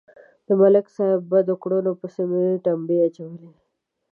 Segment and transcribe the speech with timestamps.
[0.45, 3.51] د ملک صاحب بدو کړنو پسې مې تمبې اچولې.